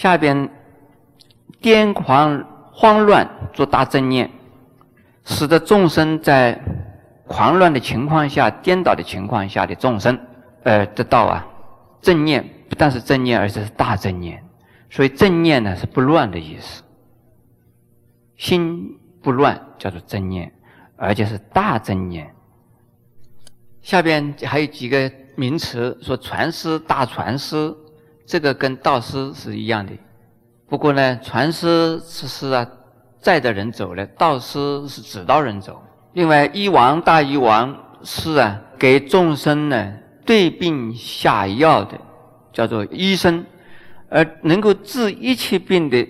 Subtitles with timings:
[0.00, 0.48] 下边
[1.60, 4.30] 癫狂慌乱做大正念，
[5.26, 6.58] 使得众生在
[7.26, 10.18] 狂乱的情况下、颠倒的情况下的众生，
[10.62, 11.46] 呃，得到啊
[12.00, 14.42] 正念，不但是正念，而且是大正念。
[14.88, 16.82] 所以正念呢是不乱的意思，
[18.38, 20.50] 心不乱叫做正念，
[20.96, 22.34] 而且是大正念。
[23.82, 27.76] 下边还有几个名词，说传师、大传师，
[28.30, 29.92] 这个跟道师是一样的。
[30.68, 32.64] 不过呢，传师是是啊，
[33.20, 35.82] 载的人走了；道师是指导人走。
[36.12, 39.92] 另外，医王、大医王是啊，给众生呢
[40.24, 41.98] 对病下药的，
[42.52, 43.42] 叫做医生；
[44.08, 46.08] 而能够治一切病的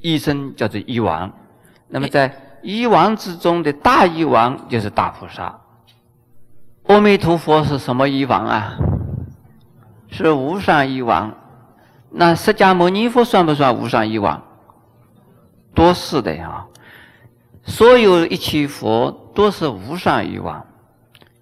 [0.00, 1.32] 医生叫做医王。
[1.88, 2.30] 那么，在
[2.62, 5.58] 医王之中的大医王就是大菩萨。
[6.88, 8.76] 阿弥陀佛是什么医王啊？
[10.10, 11.32] 是无上医王。
[12.14, 14.42] 那释迦牟尼佛算不算无上一王？
[15.74, 16.66] 多是的呀。
[17.64, 20.66] 所有一切佛都是无上一王。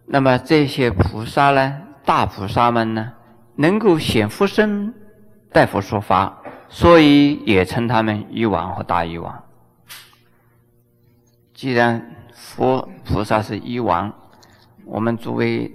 [0.06, 3.12] 那么这些菩萨呢，大菩萨们呢，
[3.56, 4.94] 能够显佛身，
[5.50, 9.42] 代佛说法，所以也称他们一王和大一王。
[11.52, 14.12] 既然佛菩萨是一王，
[14.84, 15.72] 我们诸位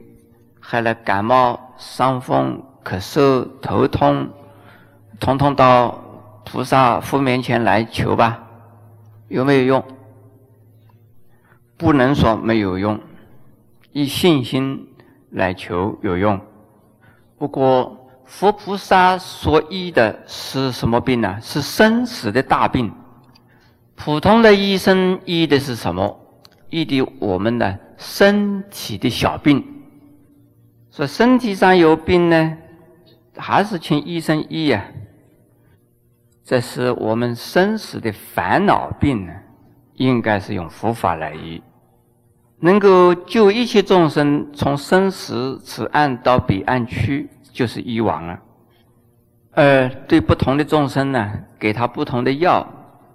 [0.59, 4.30] 害了感冒、伤风、咳嗽、头痛。
[5.20, 6.02] 统统到
[6.44, 8.44] 菩萨佛面前来求吧，
[9.28, 9.84] 有没有用？
[11.78, 13.00] 不能说没有用，
[13.92, 14.88] 以信心
[15.32, 16.40] 来求有用。
[17.38, 21.38] 不过佛菩萨所医的是什么病呢？
[21.42, 22.92] 是生死的大病。
[23.96, 26.20] 普通的医生医的是什么？
[26.70, 29.64] 医的我们的身体的小病。
[30.92, 32.58] 说身体上有病呢，
[33.38, 34.86] 还是请医生医呀？
[36.46, 39.34] 这是我们生死的烦恼病呢，
[39.96, 41.60] 应该是用佛法来医，
[42.60, 48.40] 能够救一切众生从生死此岸到彼岸去，就是医王了。
[49.53, 52.68] 而对不同的众生呢，给他不同的药，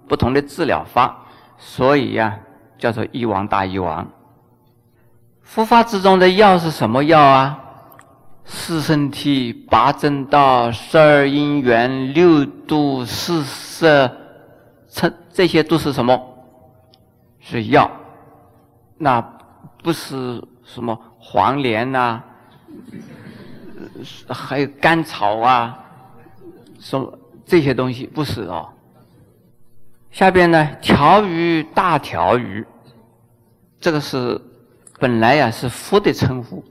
[0.09, 1.23] 不同的治疗法，
[1.57, 2.37] 所以呀，
[2.77, 4.05] 叫做医王大医王。
[5.41, 7.57] 佛法之中的药是什么药啊？
[8.45, 14.11] 四声体、八正道、十二因缘、六度、四色，
[14.89, 16.19] 这这些都是什么？
[17.39, 17.89] 是药。
[18.97, 19.21] 那
[19.81, 22.21] 不是什么黄连呐，
[24.27, 25.83] 还有甘草啊，
[26.79, 28.69] 什么这些东西不是哦。
[30.11, 32.63] 下边呢，条鱼大条鱼，
[33.79, 34.39] 这个是
[34.99, 36.63] 本来呀是夫的称呼，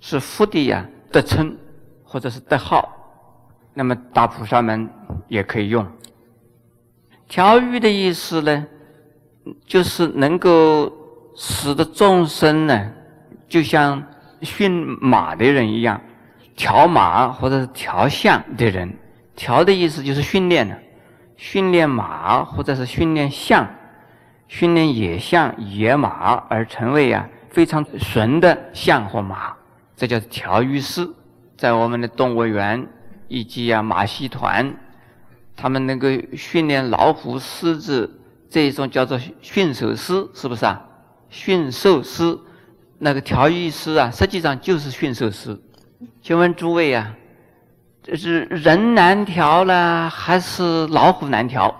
[0.00, 0.84] 是夫的呀。
[1.10, 1.56] 得称
[2.04, 2.88] 或者是得号，
[3.74, 4.88] 那么大菩萨们
[5.28, 5.86] 也可以用。
[7.28, 8.66] 调御的意思呢，
[9.66, 10.90] 就是能够
[11.36, 12.90] 使得众生呢，
[13.48, 14.02] 就像
[14.42, 14.70] 驯
[15.00, 16.00] 马的人一样，
[16.56, 18.90] 调马或者是调象的人。
[19.36, 20.74] 调的意思就是训练呢，
[21.36, 23.68] 训练马或者是训练象，
[24.48, 29.54] 训练野象、野马而成为啊非常纯的象或马。
[29.98, 31.10] 这叫调御师，
[31.56, 32.86] 在我们的动物园
[33.26, 34.72] 以及啊马戏团，
[35.56, 38.08] 他们能够训练老虎、狮子
[38.48, 40.80] 这一种叫做驯兽师，是不是啊？
[41.28, 42.38] 驯兽师
[42.96, 45.60] 那个调御师啊，实际上就是驯兽师。
[46.22, 47.12] 请问诸位啊，
[48.00, 51.74] 这是人难调呢，还是老虎难调？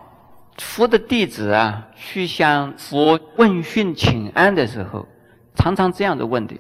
[0.58, 5.06] 佛的弟子啊，去向佛问讯请安的时候，
[5.54, 6.56] 常常这样的问的，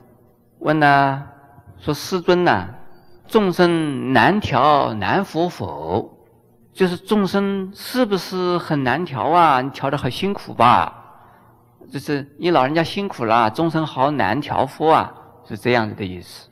[0.60, 1.26] 问呢？
[1.80, 2.68] 说师尊呐，
[3.26, 6.14] 众生难调难服否？
[6.72, 9.60] 就是众生是不是很难调啊？
[9.60, 10.94] 你调的很辛苦吧？
[11.90, 15.12] 就是你老人家辛苦了，众生好难调服啊，
[15.46, 16.48] 是这样子的意思。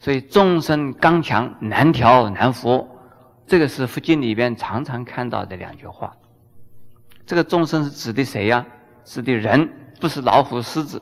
[0.00, 2.88] 所以众生刚强难调难服，
[3.46, 6.12] 这个是佛经里边常常看到的两句话。
[7.24, 8.66] 这个众生是指的谁呀？
[9.04, 9.68] 指的人，
[10.00, 11.00] 不是老虎狮子。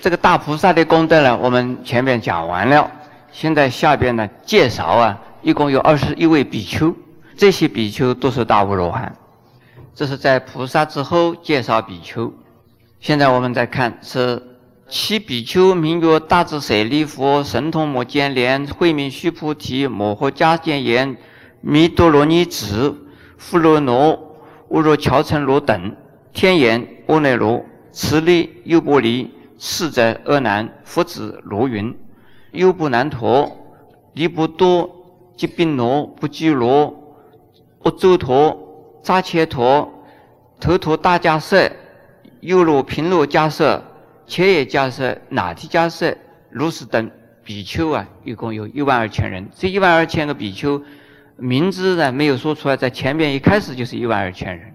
[0.00, 2.90] 这个大菩萨的功德呢，我们前面讲完了。
[3.32, 6.94] 现在下边呢，介绍啊，一共有二十一位比丘，
[7.36, 9.14] 这些比丘都是大无罗汉。
[9.94, 12.32] 这是在菩萨之后介绍比丘。
[13.00, 14.42] 现在我们再看是
[14.88, 21.16] 七比丘，名曰大智舍利佛、神通摩犍连、慧明须菩提、摩诃迦叶言、
[21.60, 22.94] 弥多罗尼子、
[23.38, 24.36] 富罗罗、
[24.68, 25.96] 乌若乔陈罗等，
[26.32, 29.30] 天眼、阿耨罗、慈利、优波离。
[29.58, 31.96] 是者阿难，佛子罗云，
[32.52, 33.50] 优不难陀，
[34.12, 34.90] 离不多，
[35.36, 36.94] 即宾罗不拘罗，
[37.82, 39.92] 阿周陀、扎切陀、
[40.60, 41.70] 头陀大迦舍、
[42.40, 43.82] 优罗频罗迦舍、
[44.26, 46.16] 切耶迦舍、那提迦舍、
[46.50, 47.10] 如是等
[47.44, 49.48] 比丘啊，一共有一万二千人。
[49.54, 50.82] 这一万二千个比丘
[51.36, 54.74] 名字呢没有说出来，在前面一开始就是一万二千人。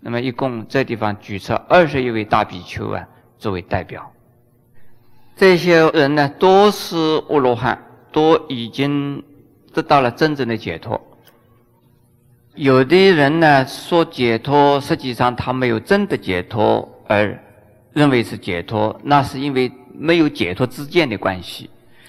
[0.00, 3.08] 那么一共这地方举出二十一位大比丘啊
[3.44, 4.10] 作为代表。
[5.36, 6.96] 这些人呢都是
[7.28, 7.78] 阿罗汉，
[8.10, 9.22] 都已经
[9.74, 10.98] 得到了真正的解脱。
[12.54, 17.38] 有的人呢说解脱，实际上他没有真的解脱，而
[17.92, 21.68] 认为是解脱，那是因为没有解脱之见的关系。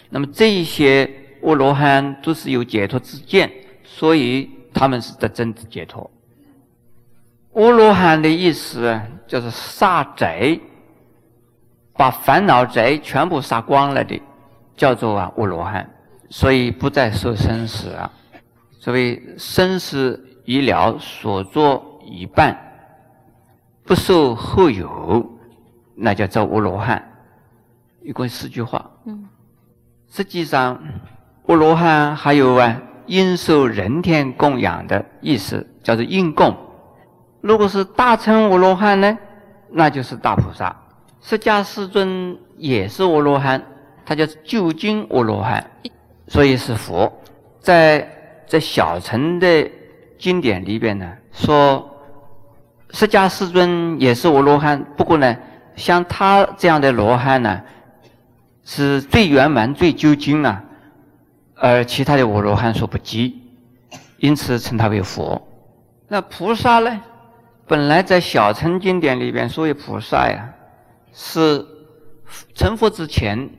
[0.10, 1.12] 那么这一些
[1.44, 3.52] 阿罗汉都是有解脱之见，
[3.84, 6.10] 所以他们是得真的解脱。
[7.56, 8.98] 阿罗汉的意思
[9.28, 10.62] 就是杀贼，
[11.98, 14.22] 把烦恼贼全部杀光了的，
[14.76, 15.90] 叫做啊阿罗汉，
[16.30, 18.12] 所以不再受生死啊。
[18.80, 20.22] 所谓生死。
[20.48, 22.56] 已了所作已办，
[23.84, 25.28] 不受后有，
[25.96, 27.04] 那叫做阿罗汉。
[28.04, 28.92] 一共四句话。
[29.06, 29.28] 嗯。
[30.08, 30.80] 实际上，
[31.48, 36.56] 阿罗汉还有啊，应受人天供养的意思，叫做应供。
[37.42, 39.18] 如果是大乘阿罗汉呢，
[39.72, 40.76] 那就是大菩萨。
[41.28, 43.60] 释迦世尊也是阿罗汉，
[44.06, 45.66] 他叫究竟阿罗汉，
[46.28, 47.12] 所以是佛。
[47.60, 48.08] 在
[48.46, 49.72] 在小乘的。
[50.18, 51.94] 经典里边呢说，
[52.92, 55.36] 释迦世尊也是阿罗汉，不过呢，
[55.76, 57.62] 像他这样的罗汉呢，
[58.64, 60.64] 是最圆满、最究竟啊，
[61.56, 63.42] 而其他的阿罗汉所不及，
[64.18, 65.46] 因此称他为佛。
[66.08, 67.02] 那菩萨呢，
[67.68, 70.50] 本来在小乘经典里边，所谓菩萨呀，
[71.18, 71.66] 是
[72.54, 73.50] 成佛之前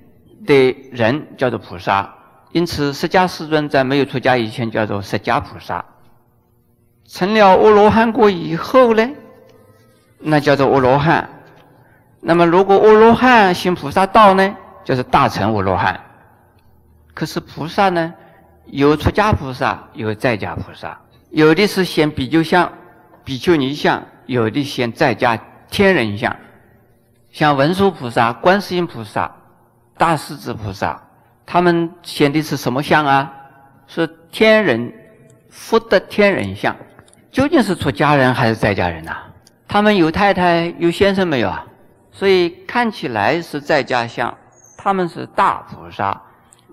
[0.46, 2.14] 的人叫做菩萨，
[2.52, 5.82] 因此释迦世尊在没有出家以前叫做释迦菩萨。
[7.06, 9.08] 成了阿罗汉果以后呢，
[10.18, 11.28] 那叫做阿罗汉。
[12.20, 14.54] 那么如果阿罗汉行菩萨道呢，
[14.84, 15.98] 就是大乘阿罗汉。
[17.14, 18.12] 可是菩萨呢，
[18.66, 21.00] 有出家菩萨，有在家菩萨。
[21.30, 22.70] 有的是显比丘相、
[23.24, 25.38] 比丘尼相，有的显在家
[25.70, 26.36] 天人相。
[27.36, 29.30] 像文殊菩萨、观世音菩萨、
[29.98, 30.98] 大势至菩萨，
[31.44, 33.30] 他们显的是什么相啊？
[33.86, 34.90] 是天人
[35.50, 36.74] 福德天人相。
[37.30, 39.14] 究竟是出家人还是在家人呐？
[39.68, 41.62] 他们有太太有先生没有啊？
[42.10, 44.34] 所以看起来是在家相，
[44.78, 46.18] 他们是大菩萨，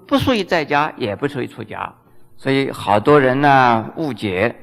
[0.08, 1.94] 不属于在家，也不属于出家。
[2.38, 4.56] 所以好多人呢误解，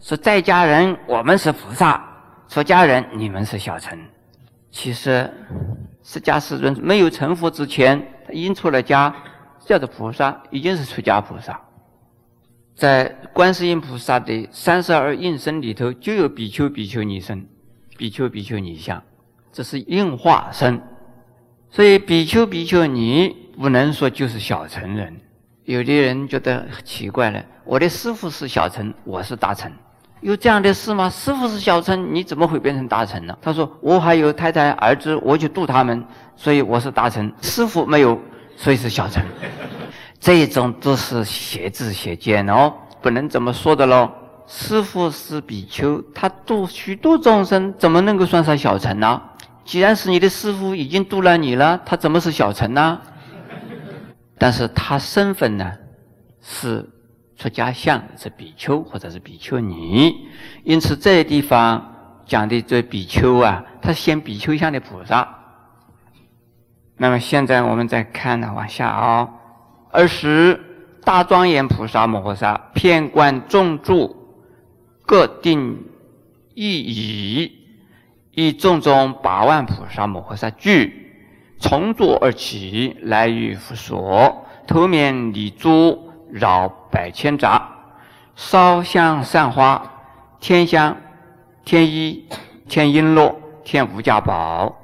[0.00, 2.02] 说在家人我们是菩萨，
[2.48, 3.98] 出家人你们是小乘。
[4.72, 5.30] 其实
[6.02, 9.14] 释迦世尊没有成佛之前，他已经出了家，
[9.60, 11.60] 叫做菩萨，已经是出家菩萨。
[12.74, 13.04] 在
[13.34, 17.46] 观世音菩萨的三十二应身里头，就有比丘、比丘尼身，
[17.98, 19.00] 比丘、比丘尼相，
[19.52, 20.80] 这是应化身。
[21.70, 23.28] 所以比丘、比丘尼
[23.58, 25.20] 不能说就是小乘人。
[25.64, 29.70] 有的人觉得奇怪了：我的师傅是小乘，我是大乘，
[30.22, 31.10] 有这样的事吗？
[31.10, 33.36] 师傅是小乘，你怎么会变成大乘呢？
[33.42, 36.02] 他说：我还有太太、儿子，我去度他们，
[36.36, 37.30] 所以我是大乘。
[37.42, 38.18] 师傅没有，
[38.56, 39.22] 所以是小乘。
[40.20, 42.72] 这种都是邪智邪见哦，
[43.02, 44.08] 不能这么说的喽。
[44.46, 49.20] 师傅是比丘，他度许多众生，怎么能够算上小乘呢？
[49.64, 53.00] 既然是你的师傅已经度了你了，他怎么是小乘呢？
[54.38, 55.72] 但是他身份呢，
[56.40, 56.88] 是
[57.42, 60.28] 出家相，是比丘或者是比丘尼，
[60.62, 65.28] 因此这地方讲的这比丘啊，他现比丘相的菩萨。
[66.96, 69.28] 那么现在我们再看呢，往下啊。
[69.90, 70.60] 二十
[71.02, 74.16] 大庄严菩萨摩诃萨，遍观众住，
[75.04, 75.84] 各定
[76.54, 77.52] 一仪，
[78.30, 81.12] 以众中八万菩萨摩诃萨具，
[81.58, 87.60] 从坐而起，来于佛所，头面礼珠绕百千匝，
[88.36, 89.82] 烧香散花，
[90.38, 90.98] 天香、
[91.64, 92.28] 天衣、
[92.68, 93.34] 天璎珞、
[93.64, 94.76] 天无价宝，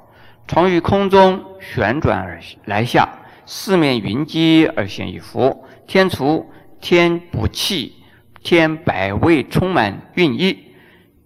[0.47, 3.07] 从于空中旋转而来下。
[3.45, 6.51] 四面云阶而现一佛，天厨、
[6.81, 7.95] 天补气、
[8.43, 10.73] 天百味充满蕴意，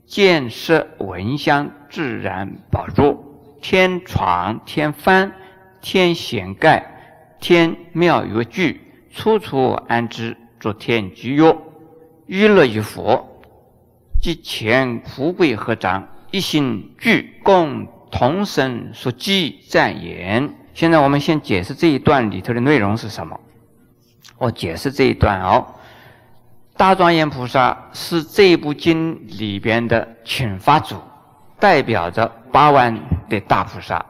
[0.06, 5.32] 见色闻香自然宝珠，天床、天幡、
[5.82, 8.80] 天显盖、天妙乐具，
[9.14, 11.62] 处处安之作天居乐，
[12.26, 13.44] 娱乐于佛，
[14.22, 20.56] 即前富贵合掌，一心具共同声所记赞言。
[20.74, 23.38] 现在我们先解释这一段里头的内容是什么。
[24.38, 25.68] 我解释这一段哦，
[26.78, 30.96] 大庄严菩萨是这部经里边的请发主，
[31.60, 34.06] 代表着八万的大菩萨，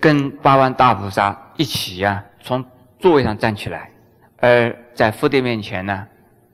[0.00, 2.64] 跟八万大菩萨一起呀，从
[2.98, 3.92] 座位上站起来，
[4.38, 6.08] 而在佛的面前呢，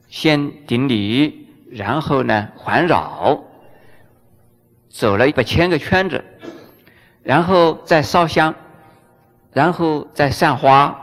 [0.08, 3.42] 先顶礼，然后呢环绕，
[4.90, 6.22] 走了一百千个圈子，
[7.22, 8.54] 然后再烧香，
[9.52, 10.98] 然后再散花。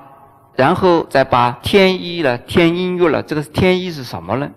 [0.55, 4.51] 然后再把天衣了、天音乐了，这个天衣是什么呢？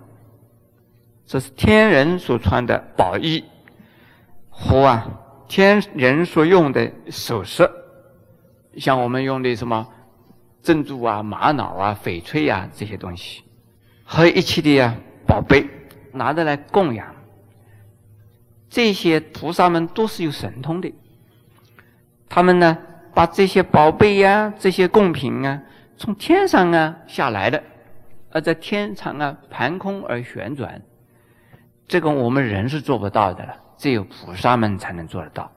[1.25, 3.45] 这是天人所穿的宝衣，
[4.51, 5.07] 和啊
[5.47, 7.71] 天人所用的首饰，
[8.79, 9.87] 像我们用的什么
[10.63, 13.43] 珍珠啊、玛瑙啊、翡翠啊这些东西，
[14.05, 14.95] 和一切的呀
[15.27, 15.69] 宝贝，
[16.13, 17.15] 拿着来供养。
[18.71, 20.93] 这些菩萨们都是有神通的，
[22.29, 22.79] 他们呢
[23.13, 25.61] 把这些宝贝呀、这些贡品啊。
[25.99, 27.63] 从天上啊下来的，
[28.31, 30.81] 而在天上啊盘空而旋转，
[31.87, 35.53] 这个我们人是做不到的了，只有菩萨们才能做得到。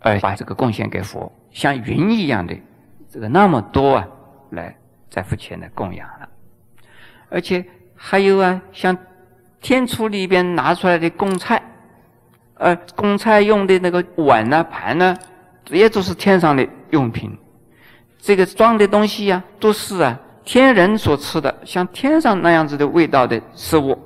[0.00, 2.56] 而把这个贡献给佛，像云一样的
[3.10, 4.06] 这个那么多啊，
[4.50, 4.76] 来
[5.10, 6.28] 在佛前来供养了。
[7.30, 8.96] 而且还有啊，像
[9.60, 11.62] 天厨里边拿出来的供菜，
[12.54, 15.16] 呃，供菜用的那个碗呢、盘呢，
[15.70, 17.36] 也都是天上的用品。
[18.20, 23.98] 这个装的东西呀，都是啊天人所吃的，像天上那样子的味道的食物，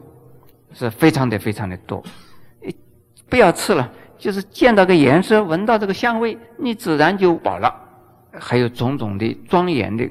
[0.73, 2.03] 是非常的非常的多。
[3.29, 7.75] 不要吃了，就是见到个颜色，闻到这个香味，你自然就饱了。
[8.39, 10.09] 还有种种的庄严的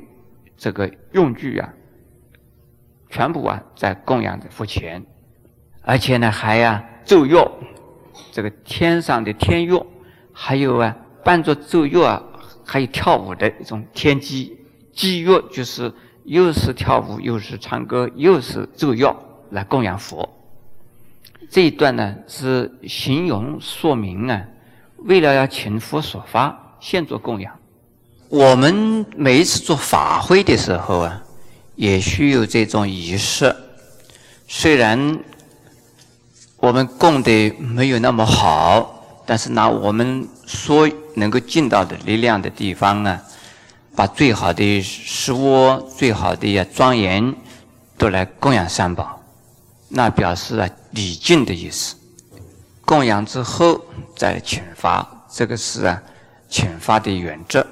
[0.58, 1.74] 这个用具啊，
[3.10, 5.06] 全部啊在供养在佛前，
[5.82, 7.52] 而且呢还呀奏乐，
[8.32, 9.86] 这个天上的天乐，
[10.32, 12.24] 还有啊伴着奏乐啊。
[12.64, 14.58] 还有跳舞的一种天机，
[14.94, 15.92] 机乐就是
[16.24, 19.14] 又是跳舞，又是唱歌，又是奏乐
[19.50, 20.30] 来供养佛。
[21.50, 24.46] 这一段呢是形容说明啊，
[25.00, 27.60] 为了要请佛所发，现做供养。
[28.32, 31.22] 我们每一次做法会的时候啊，
[31.76, 33.54] 也需有这种仪式。
[34.48, 35.20] 虽然
[36.56, 43.20] 我们供的没有那么好，但是拿我们所能够尽到的力量的地方呢，
[43.98, 47.36] 把最好的食物、最好的呀庄严
[47.98, 49.22] 都来供养三宝，
[49.90, 51.98] 那表示啊礼敬的意思。
[52.86, 53.82] 供养之后
[54.16, 56.02] 再请发，这个是啊
[56.48, 57.68] 请发的原则。